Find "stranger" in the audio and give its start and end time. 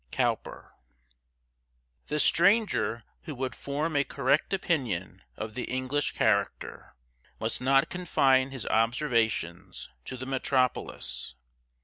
2.19-3.03